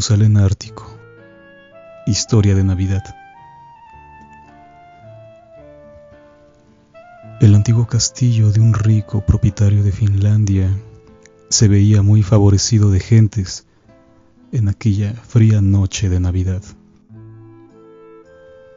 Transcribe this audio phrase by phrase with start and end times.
[0.00, 0.98] Matusalén ártico.
[2.06, 3.04] Historia de Navidad.
[7.38, 10.74] El antiguo castillo de un rico propietario de Finlandia
[11.50, 13.66] se veía muy favorecido de gentes
[14.52, 16.62] en aquella fría noche de Navidad.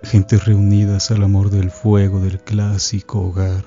[0.03, 3.63] Gentes reunidas al amor del fuego del clásico hogar.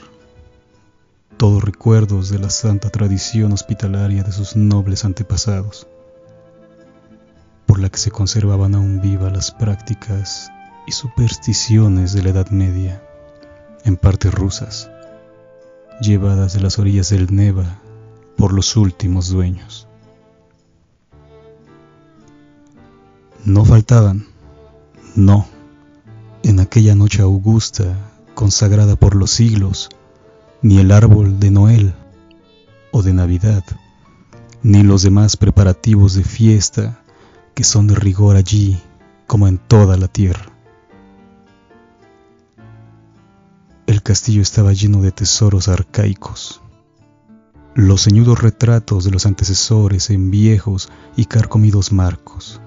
[1.39, 5.87] Todos recuerdos de la santa tradición hospitalaria de sus nobles antepasados
[7.67, 10.51] por la que se conservaban aún vivas las prácticas
[10.87, 13.03] y supersticiones de la Edad Media,
[13.85, 14.89] en parte rusas,
[16.01, 17.81] llevadas de las orillas del Neva
[18.37, 19.89] por los últimos dueños.
[23.45, 24.27] No faltaban,
[25.15, 25.47] no,
[26.43, 27.97] en aquella noche augusta,
[28.35, 29.89] consagrada por los siglos,
[30.63, 31.95] ni el árbol de Noel
[32.93, 33.65] o de Navidad,
[34.63, 37.01] ni los demás preparativos de fiesta
[37.57, 38.79] que son de rigor allí
[39.27, 40.53] como en toda la tierra.
[43.87, 46.61] El castillo estaba lleno de tesoros arcaicos,
[47.75, 52.61] los ceñudos retratos de los antecesores en viejos y carcomidos marcos,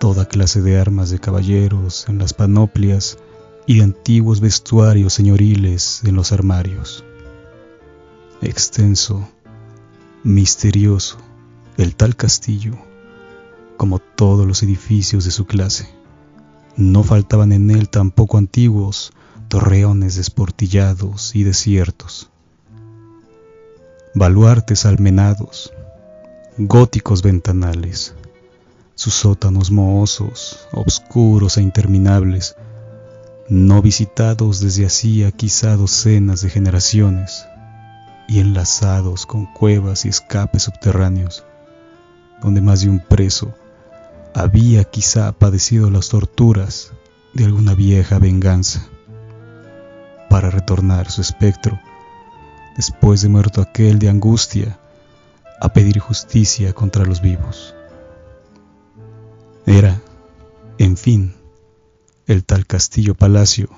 [0.00, 3.18] toda clase de armas de caballeros en las panoplias
[3.66, 7.04] y de antiguos vestuarios señoriles en los armarios.
[8.40, 9.28] Extenso,
[10.22, 11.25] misterioso,
[11.76, 12.72] el tal castillo,
[13.76, 15.88] como todos los edificios de su clase,
[16.76, 19.12] no faltaban en él tampoco antiguos
[19.48, 22.30] torreones desportillados y desiertos,
[24.14, 25.70] baluartes almenados,
[26.56, 28.14] góticos ventanales,
[28.94, 32.56] sus sótanos mohosos, obscuros e interminables,
[33.50, 37.44] no visitados desde hacía quizá docenas de generaciones
[38.28, 41.44] y enlazados con cuevas y escapes subterráneos
[42.42, 43.54] donde más de un preso
[44.34, 46.92] había quizá padecido las torturas
[47.32, 48.86] de alguna vieja venganza,
[50.28, 51.80] para retornar su espectro,
[52.76, 54.78] después de muerto aquel de angustia,
[55.60, 57.74] a pedir justicia contra los vivos.
[59.64, 60.02] Era,
[60.76, 61.34] en fin,
[62.26, 63.70] el tal castillo palacio,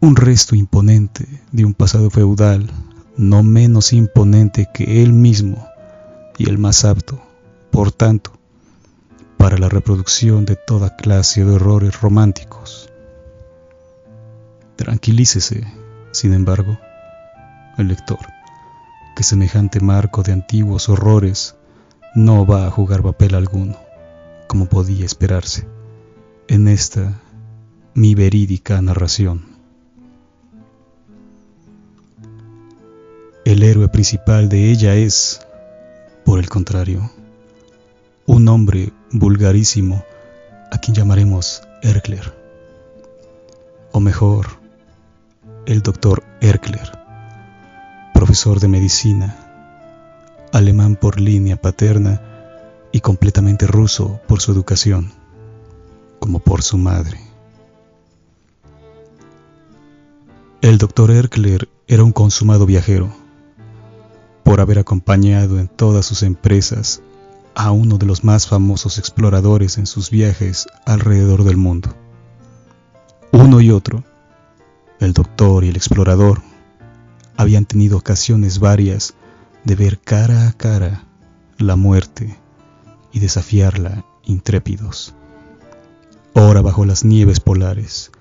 [0.00, 2.68] un resto imponente de un pasado feudal
[3.16, 5.66] no menos imponente que él mismo
[6.38, 7.27] y el más apto
[7.70, 8.32] por tanto,
[9.36, 12.90] para la reproducción de toda clase de horrores románticos.
[14.76, 15.66] Tranquilícese,
[16.12, 16.78] sin embargo,
[17.78, 18.18] el lector,
[19.16, 21.56] que semejante marco de antiguos horrores
[22.14, 23.76] no va a jugar papel alguno,
[24.46, 25.66] como podía esperarse,
[26.48, 27.20] en esta
[27.94, 29.46] mi verídica narración.
[33.44, 35.40] El héroe principal de ella es,
[36.24, 37.10] por el contrario,
[38.28, 40.04] un hombre vulgarísimo
[40.70, 42.34] a quien llamaremos Erkler,
[43.90, 44.48] o mejor,
[45.64, 46.92] el doctor Erkler,
[48.12, 49.34] profesor de medicina,
[50.52, 52.20] alemán por línea paterna
[52.92, 55.10] y completamente ruso por su educación,
[56.18, 57.18] como por su madre.
[60.60, 63.08] El doctor Erkler era un consumado viajero,
[64.44, 67.00] por haber acompañado en todas sus empresas
[67.58, 71.92] a uno de los más famosos exploradores en sus viajes alrededor del mundo.
[73.32, 74.04] Uno y otro,
[75.00, 76.40] el doctor y el explorador,
[77.36, 79.14] habían tenido ocasiones varias
[79.64, 81.04] de ver cara a cara
[81.58, 82.38] la muerte
[83.10, 85.16] y desafiarla intrépidos.
[86.34, 88.12] Ora bajo las nieves polares,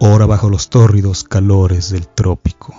[0.00, 2.74] ora bajo los tórridos calores del trópico.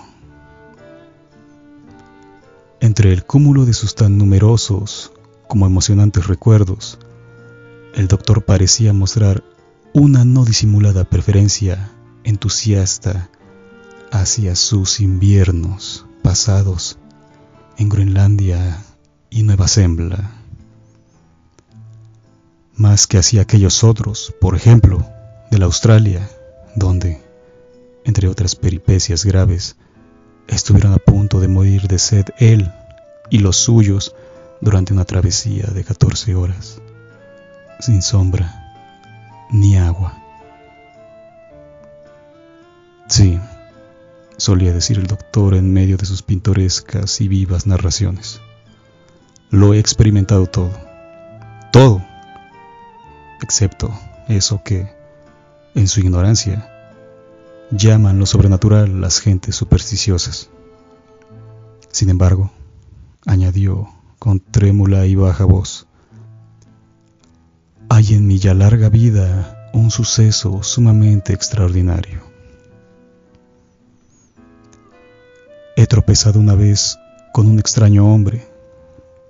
[2.78, 5.10] Entre el cúmulo de sus tan numerosos
[5.48, 6.98] como emocionantes recuerdos,
[7.94, 9.44] el doctor parecía mostrar
[9.92, 11.92] una no disimulada preferencia
[12.24, 13.30] entusiasta
[14.10, 16.98] hacia sus inviernos pasados
[17.78, 18.82] en Groenlandia
[19.30, 20.32] y Nueva Zembla,
[22.76, 25.06] más que hacia aquellos otros, por ejemplo,
[25.50, 26.28] de la Australia,
[26.74, 27.20] donde,
[28.04, 29.76] entre otras peripecias graves,
[30.48, 32.72] estuvieron a punto de morir de sed él
[33.30, 34.14] y los suyos
[34.64, 36.80] durante una travesía de 14 horas,
[37.80, 38.74] sin sombra
[39.50, 40.18] ni agua.
[43.06, 43.38] Sí,
[44.38, 48.40] solía decir el doctor en medio de sus pintorescas y vivas narraciones.
[49.50, 50.72] Lo he experimentado todo,
[51.70, 52.02] todo,
[53.42, 53.92] excepto
[54.28, 54.90] eso que,
[55.74, 56.70] en su ignorancia,
[57.70, 60.48] llaman lo sobrenatural las gentes supersticiosas.
[61.90, 62.50] Sin embargo,
[63.26, 63.93] añadió
[64.24, 65.86] con trémula y baja voz.
[67.90, 72.22] hay en mi ya larga vida un suceso sumamente extraordinario.
[75.76, 76.98] He tropezado una vez
[77.34, 78.48] con un extraño hombre,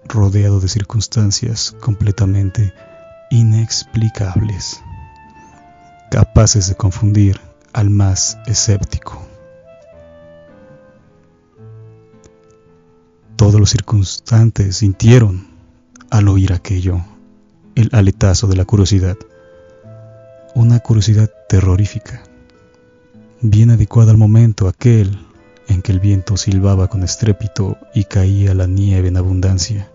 [0.05, 2.73] rodeado de circunstancias completamente
[3.33, 4.81] inexplicables,
[6.13, 7.41] capaces de confundir
[7.73, 9.34] al más escéptico.
[13.45, 15.47] Todos los circunstantes sintieron
[16.09, 17.05] al oír aquello
[17.75, 19.19] el aletazo de la curiosidad,
[20.55, 22.23] una curiosidad terrorífica,
[23.43, 25.19] bien adecuada al momento aquel
[25.69, 29.91] en que el viento silbaba con estrépito y caía la nieve en abundancia,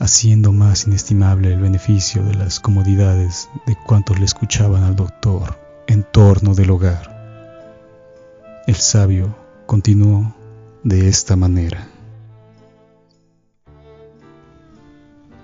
[0.00, 5.56] haciendo más inestimable el beneficio de las comodidades de cuantos le escuchaban al doctor
[5.86, 8.64] en torno del hogar.
[8.66, 9.36] El sabio
[9.66, 10.34] continuó
[10.82, 11.89] de esta manera.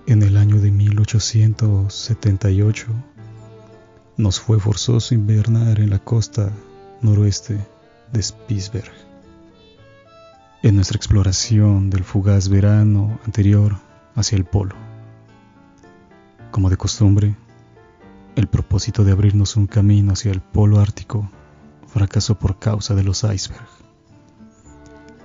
[0.08, 2.86] En el año de 1878
[4.16, 6.52] nos fue forzoso invernar en la costa
[7.02, 7.58] noroeste
[8.12, 8.92] de Spitzberg.
[10.62, 13.78] En nuestra exploración del fugaz verano anterior
[14.14, 14.76] hacia el polo.
[16.52, 17.34] Como de costumbre,
[18.36, 21.28] el propósito de abrirnos un camino hacia el polo ártico
[21.88, 23.82] fracasó por causa de los icebergs.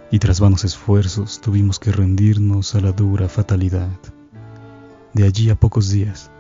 [0.10, 3.92] Y tras vanos esfuerzos tuvimos que rendirnos a la dura fatalidad.
[5.14, 6.32] De allí a pocos días,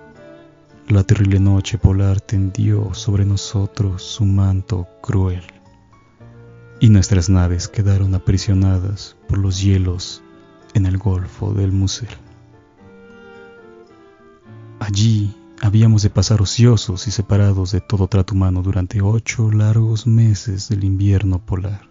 [0.87, 5.43] la terrible noche polar tendió sobre nosotros su manto cruel,
[6.79, 10.23] y nuestras naves quedaron aprisionadas por los hielos
[10.73, 12.07] en el Golfo del Musel.
[14.79, 20.69] Allí habíamos de pasar ociosos y separados de todo trato humano durante ocho largos meses
[20.69, 21.89] del invierno polar.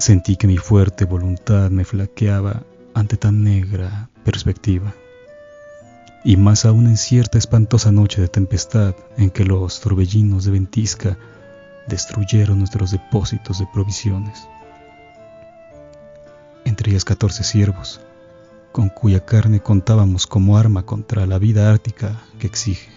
[0.00, 4.94] Sentí que mi fuerte voluntad me flaqueaba ante tan negra perspectiva.
[6.24, 11.18] Y más aún en cierta espantosa noche de tempestad en que los torbellinos de ventisca
[11.86, 14.48] destruyeron nuestros depósitos de provisiones.
[16.64, 18.00] Entre ellas catorce siervos,
[18.72, 22.90] con cuya carne contábamos como arma contra la vida ártica que exige,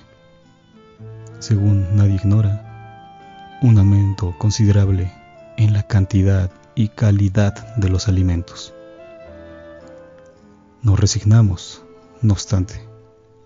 [1.39, 5.11] según nadie ignora, un aumento considerable
[5.57, 8.73] en la cantidad y calidad de los alimentos.
[10.87, 11.83] Nos resignamos,
[12.21, 12.81] no obstante,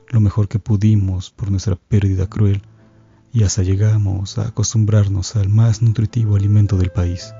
[0.09, 2.61] lo mejor que pudimos por nuestra pérdida cruel
[3.33, 7.33] y hasta llegamos a acostumbrarnos al más nutritivo alimento del país,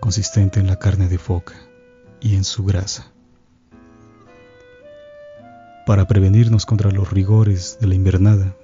[0.00, 1.54] consistente en la carne de foca
[2.20, 3.12] y en su grasa.
[5.86, 8.56] Para prevenirnos contra los rigores de la invernada,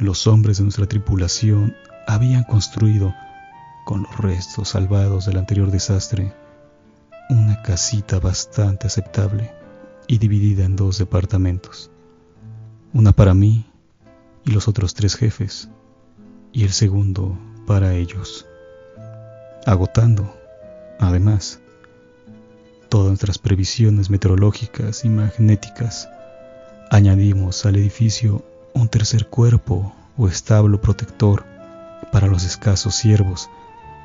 [0.00, 1.72] los hombres de nuestra tripulación
[2.08, 3.14] habían construido,
[3.84, 6.34] con los restos salvados del anterior desastre,
[7.28, 9.52] una casita bastante aceptable
[10.06, 11.90] y dividida en dos departamentos,
[12.92, 13.66] una para mí
[14.44, 15.68] y los otros tres jefes,
[16.52, 17.36] y el segundo
[17.66, 18.46] para ellos,
[19.66, 20.36] agotando,
[21.00, 21.60] además,
[22.88, 26.08] todas nuestras previsiones meteorológicas y magnéticas,
[26.90, 31.44] añadimos al edificio un tercer cuerpo o establo protector
[32.12, 33.50] para los escasos siervos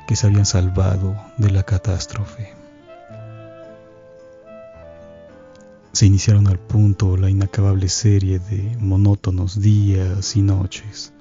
[0.08, 2.61] que se habían salvado de la catástrofe.
[5.92, 11.12] Se iniciaron al punto la inacabable serie de monótonos días y noches,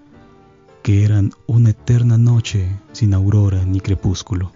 [0.82, 4.54] que eran una eterna noche sin aurora ni crepúsculo.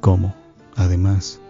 [0.00, 0.34] Como,
[0.76, 1.40] además,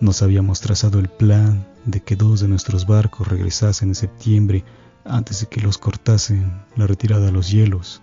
[0.00, 4.64] nos habíamos trazado el plan de que dos de nuestros barcos regresasen en septiembre
[5.04, 8.02] antes de que los cortasen la retirada a los hielos,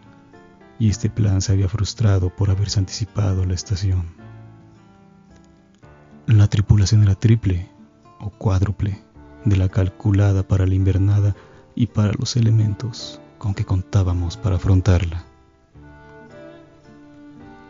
[0.79, 4.05] y este plan se había frustrado por haberse anticipado la estación.
[6.27, 7.69] La tripulación era triple,
[8.31, 9.01] cuádruple
[9.45, 11.35] de la calculada para la invernada
[11.75, 15.25] y para los elementos con que contábamos para afrontarla.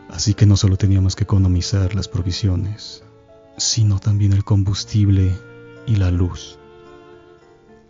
[0.08, 3.02] Así que no solo teníamos que economizar las provisiones,
[3.56, 5.36] sino también el combustible
[5.86, 6.58] y la luz.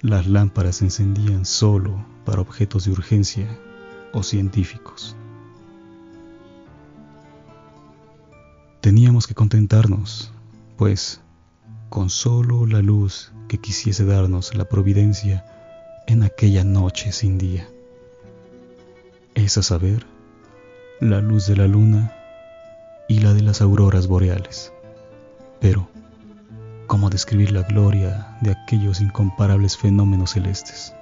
[0.00, 3.58] Las lámparas se encendían solo para objetos de urgencia
[4.12, 5.16] o científicos.
[8.80, 10.32] Teníamos que contentarnos,
[10.76, 11.20] pues,
[11.88, 15.44] con solo la luz que quisiese darnos la providencia
[16.06, 17.68] en aquella noche sin día.
[19.34, 20.06] Es a saber,
[21.00, 22.12] la luz de la luna
[23.08, 24.72] y la de las auroras boreales.
[25.60, 25.88] Pero,
[26.86, 30.94] ¿cómo describir la gloria de aquellos incomparables fenómenos celestes?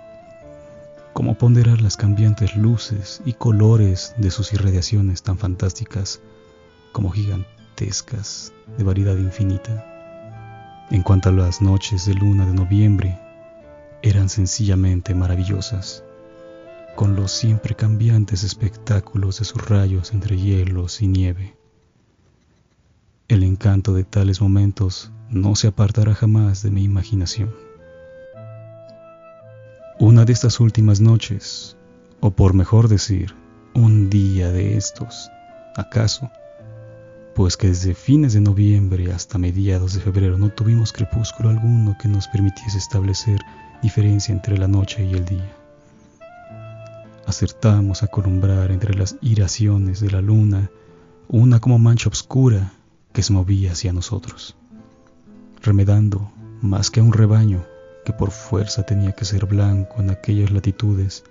[1.12, 6.20] ¿Cómo ponderar las cambiantes luces y colores de sus irradiaciones tan fantásticas
[6.92, 9.93] como gigantescas de variedad infinita?
[10.94, 13.18] En cuanto a las noches de luna de noviembre
[14.00, 16.04] eran sencillamente maravillosas,
[16.94, 21.56] con los siempre cambiantes espectáculos de sus rayos entre hielos y nieve.
[23.26, 27.52] El encanto de tales momentos no se apartará jamás de mi imaginación.
[29.98, 31.76] Una de estas últimas noches,
[32.20, 33.34] o por mejor decir,
[33.74, 35.28] un día de estos,
[35.74, 36.30] acaso,
[37.34, 42.08] pues que desde fines de noviembre hasta mediados de febrero no tuvimos crepúsculo alguno que
[42.08, 43.40] nos permitiese establecer
[43.82, 45.52] diferencia entre la noche y el día.
[47.26, 50.70] Acertamos a columbrar entre las iraciones de la luna
[51.26, 52.72] una como mancha oscura
[53.12, 54.56] que se movía hacia nosotros,
[55.60, 57.64] remedando más que a un rebaño
[58.04, 61.24] que por fuerza tenía que ser blanco en aquellas latitudes,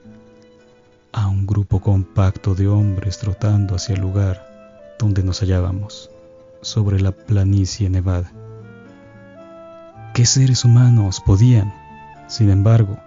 [1.13, 4.52] a un grupo compacto de hombres trotando hacia el lugar
[4.99, 6.09] donde nos hallábamos,
[6.61, 8.31] sobre la planicie nevada.
[10.13, 11.73] ¿Qué seres humanos podían,
[12.27, 12.97] sin embargo,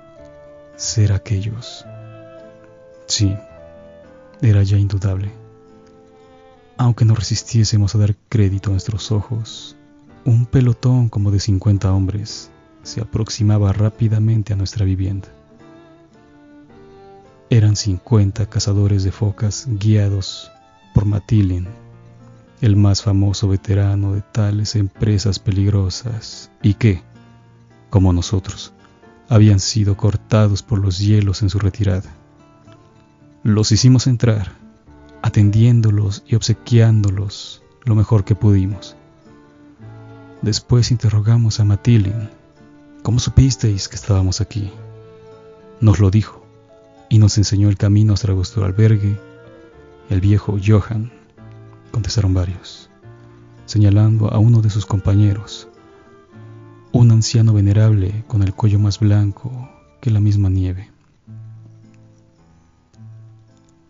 [0.76, 1.86] ser aquellos?
[3.06, 3.34] Sí,
[4.42, 5.30] era ya indudable.
[6.76, 9.76] Aunque no resistiésemos a dar crédito a nuestros ojos,
[10.24, 12.50] un pelotón como de 50 hombres
[12.82, 15.28] se aproximaba rápidamente a nuestra vivienda.
[17.48, 20.50] Eran 50 cazadores de focas guiados
[20.96, 21.68] por Matilin,
[22.62, 27.02] el más famoso veterano de tales empresas peligrosas, y que,
[27.90, 28.72] como nosotros,
[29.28, 32.16] habían sido cortados por los hielos en su retirada.
[33.42, 34.52] Los hicimos entrar,
[35.20, 38.96] atendiéndolos y obsequiándolos lo mejor que pudimos.
[40.40, 42.30] Después interrogamos a Matilin,
[43.02, 44.72] ¿cómo supisteis que estábamos aquí?
[45.78, 46.46] Nos lo dijo
[47.10, 49.25] y nos enseñó el camino hasta vuestro albergue
[50.08, 51.10] el viejo Johan,
[51.90, 52.88] contestaron varios,
[53.64, 55.68] señalando a uno de sus compañeros,
[56.92, 59.68] un anciano venerable con el cuello más blanco
[60.00, 60.90] que la misma nieve.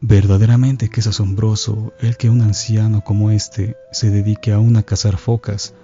[0.00, 5.16] Verdaderamente que es asombroso el que un anciano como este se dedique aún a cazar
[5.16, 5.75] focas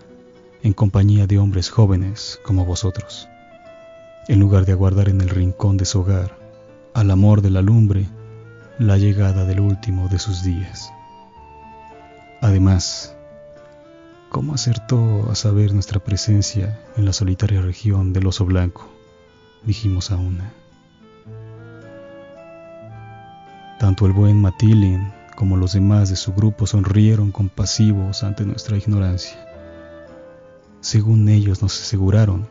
[0.62, 3.28] en compañía de hombres jóvenes como vosotros,
[4.28, 6.38] en lugar de aguardar en el rincón de su hogar
[6.94, 8.06] al amor de la lumbre
[8.78, 10.92] la llegada del último de sus días.
[12.40, 13.14] Además,
[14.30, 18.88] ¿cómo acertó a saber nuestra presencia en la solitaria región del oso blanco?
[19.62, 20.52] Dijimos a una.
[23.78, 29.46] Tanto el buen Matilin como los demás de su grupo sonrieron compasivos ante nuestra ignorancia.
[30.80, 32.48] Según ellos nos aseguraron,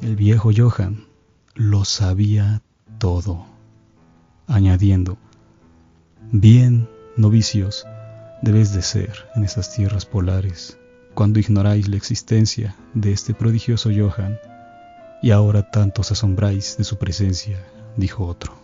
[0.00, 1.06] el viejo Johan
[1.54, 2.62] lo sabía
[2.98, 3.46] todo,
[4.46, 5.16] añadiendo,
[6.30, 7.86] Bien, novicios,
[8.42, 10.78] debéis de ser en estas tierras polares,
[11.14, 14.38] cuando ignoráis la existencia de este prodigioso Johan,
[15.22, 17.62] y ahora tanto os asombráis de su presencia,
[17.96, 18.54] dijo otro.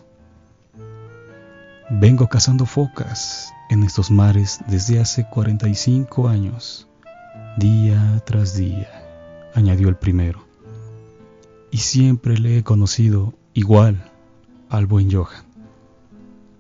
[1.91, 6.89] Vengo cazando focas en estos mares desde hace 45 años,
[7.59, 8.89] día tras día,
[9.55, 10.47] añadió el primero,
[11.71, 14.11] y siempre le he conocido igual
[14.71, 15.48] al buen Johan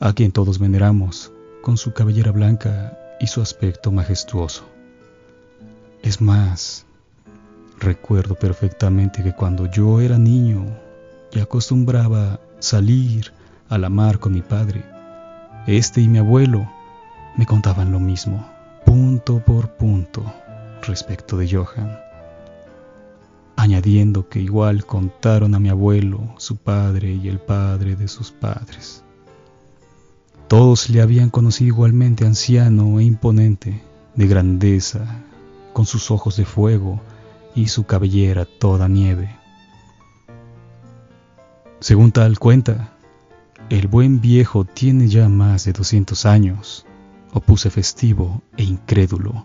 [0.01, 4.65] a quien todos veneramos con su cabellera blanca y su aspecto majestuoso.
[6.03, 6.87] Es más,
[7.79, 10.67] recuerdo perfectamente que cuando yo era niño
[11.33, 13.33] y acostumbraba salir
[13.69, 14.85] a la mar con mi padre,
[15.67, 16.71] este y mi abuelo
[17.37, 18.49] me contaban lo mismo,
[18.85, 20.25] punto por punto,
[20.83, 21.99] respecto de Johan,
[23.57, 29.05] añadiendo que igual contaron a mi abuelo, su padre y el padre de sus padres.
[30.49, 33.83] Todos le habían conocido igualmente anciano e imponente,
[34.15, 35.21] de grandeza,
[35.75, 37.03] con sus ojos de fuego
[37.55, 39.37] y su cabellera toda nieve.
[41.81, 42.95] Según tal cuenta,
[43.69, 46.87] el buen viejo tiene ya más de 200 años,
[47.35, 49.45] opuse festivo e incrédulo.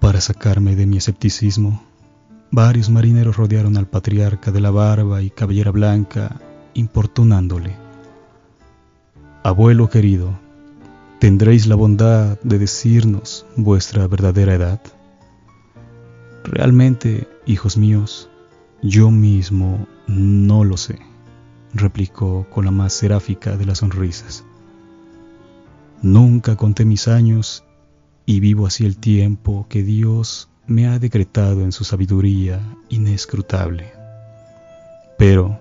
[0.00, 1.80] Para sacarme de mi escepticismo,
[2.50, 6.40] varios marineros rodearon al patriarca de la barba y cabellera blanca,
[6.74, 7.83] importunándole.
[9.46, 10.38] Abuelo querido,
[11.18, 14.80] ¿tendréis la bondad de decirnos vuestra verdadera edad?
[16.44, 18.30] Realmente, hijos míos,
[18.82, 20.98] yo mismo no lo sé,
[21.74, 24.46] replicó con la más seráfica de las sonrisas.
[26.00, 27.64] Nunca conté mis años
[28.24, 33.92] y vivo así el tiempo que Dios me ha decretado en su sabiduría inescrutable.
[35.18, 35.60] Pero,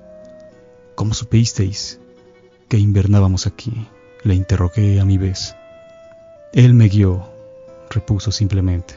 [0.96, 2.00] ¿cómo supisteis
[2.74, 3.72] que invernábamos aquí?
[4.24, 5.56] Le interrogué a mi vez.
[6.54, 7.30] Él me guió,
[7.92, 8.96] repuso simplemente.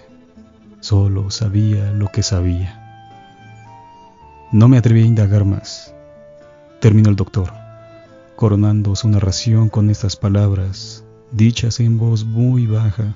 [0.80, 3.20] Solo sabía lo que sabía.
[4.50, 5.94] No me atreví a indagar más.
[6.80, 7.52] Terminó el doctor,
[8.34, 13.14] coronando su narración con estas palabras, dichas en voz muy baja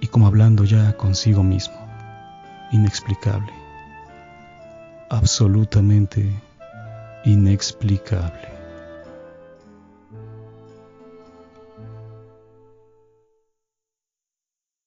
[0.00, 1.78] y como hablando ya consigo mismo.
[2.72, 3.54] Inexplicable.
[5.08, 6.30] Absolutamente
[7.24, 8.57] inexplicable.